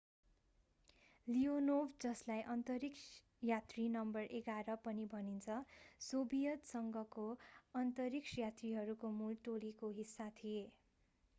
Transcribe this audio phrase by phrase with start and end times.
[1.27, 3.01] Leonov जसलाई अन्तरिक्ष
[3.41, 5.57] यात्री नम्बर 11 पनि भनिन्छ
[6.01, 7.25] सोभियत संघको
[7.75, 10.65] अन्तरिक्ष यात्रीहरूको मूल टोलीको हिस्सा थिए।